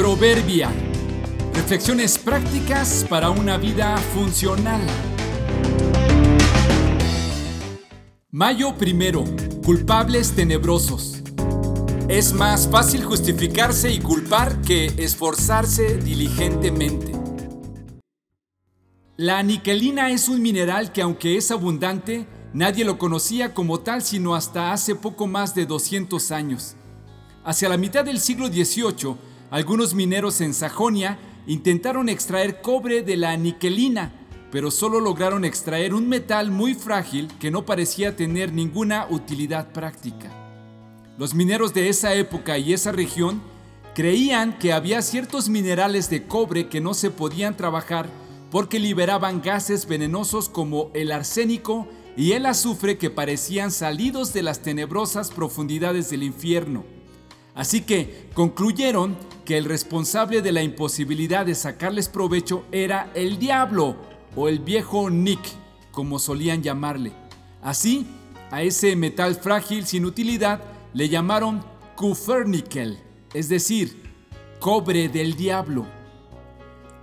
[0.00, 0.72] Proverbia.
[1.52, 4.80] Reflexiones prácticas para una vida funcional.
[8.30, 9.24] Mayo primero.
[9.62, 11.22] Culpables tenebrosos.
[12.08, 17.12] Es más fácil justificarse y culpar que esforzarse diligentemente.
[19.18, 24.34] La niquelina es un mineral que aunque es abundante, nadie lo conocía como tal sino
[24.34, 26.74] hasta hace poco más de 200 años.
[27.44, 33.36] Hacia la mitad del siglo XVIII, algunos mineros en Sajonia intentaron extraer cobre de la
[33.36, 34.12] niquelina,
[34.52, 40.30] pero solo lograron extraer un metal muy frágil que no parecía tener ninguna utilidad práctica.
[41.18, 43.42] Los mineros de esa época y esa región
[43.94, 48.08] creían que había ciertos minerales de cobre que no se podían trabajar
[48.52, 54.62] porque liberaban gases venenosos como el arsénico y el azufre que parecían salidos de las
[54.62, 56.99] tenebrosas profundidades del infierno.
[57.60, 63.96] Así que concluyeron que el responsable de la imposibilidad de sacarles provecho era el diablo
[64.34, 65.40] o el viejo Nick,
[65.90, 67.12] como solían llamarle.
[67.60, 68.06] Así,
[68.50, 70.62] a ese metal frágil sin utilidad
[70.94, 71.62] le llamaron
[71.96, 72.98] Kufernickel,
[73.34, 74.10] es decir,
[74.58, 75.86] cobre del diablo.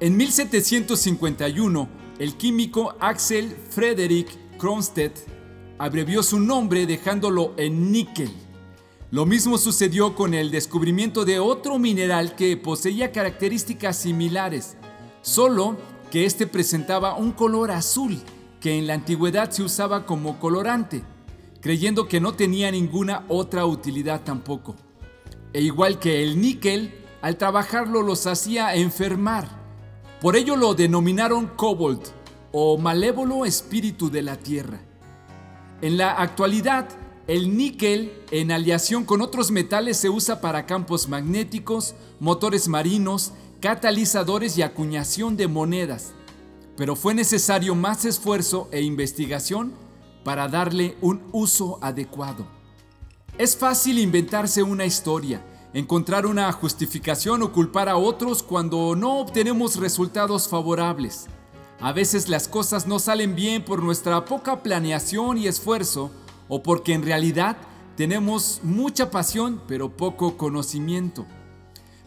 [0.00, 1.88] En 1751,
[2.18, 5.18] el químico Axel Frederick Kronstedt
[5.76, 8.45] abrevió su nombre dejándolo en níquel.
[9.12, 14.76] Lo mismo sucedió con el descubrimiento de otro mineral que poseía características similares,
[15.22, 15.76] solo
[16.10, 18.20] que este presentaba un color azul
[18.60, 21.04] que en la antigüedad se usaba como colorante,
[21.60, 24.74] creyendo que no tenía ninguna otra utilidad tampoco.
[25.52, 29.48] E igual que el níquel, al trabajarlo los hacía enfermar.
[30.20, 32.08] Por ello lo denominaron cobalt
[32.50, 34.80] o malévolo espíritu de la tierra.
[35.80, 36.88] En la actualidad,
[37.26, 44.56] el níquel, en aleación con otros metales, se usa para campos magnéticos, motores marinos, catalizadores
[44.56, 46.12] y acuñación de monedas.
[46.76, 49.72] Pero fue necesario más esfuerzo e investigación
[50.22, 52.46] para darle un uso adecuado.
[53.38, 55.44] Es fácil inventarse una historia,
[55.74, 61.26] encontrar una justificación o culpar a otros cuando no obtenemos resultados favorables.
[61.80, 66.12] A veces las cosas no salen bien por nuestra poca planeación y esfuerzo
[66.48, 67.56] o porque en realidad
[67.96, 71.26] tenemos mucha pasión pero poco conocimiento.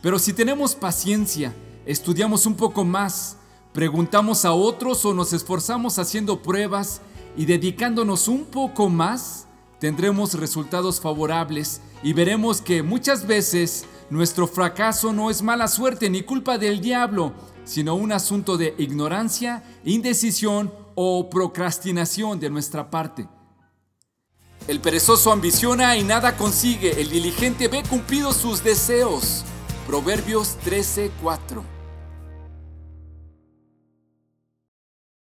[0.00, 1.54] Pero si tenemos paciencia,
[1.86, 3.36] estudiamos un poco más,
[3.72, 7.00] preguntamos a otros o nos esforzamos haciendo pruebas
[7.36, 9.46] y dedicándonos un poco más,
[9.80, 16.22] tendremos resultados favorables y veremos que muchas veces nuestro fracaso no es mala suerte ni
[16.22, 17.32] culpa del diablo,
[17.64, 23.28] sino un asunto de ignorancia, indecisión o procrastinación de nuestra parte.
[24.68, 29.42] El perezoso ambiciona y nada consigue, el diligente ve cumplidos sus deseos.
[29.86, 31.77] Proverbios 13:4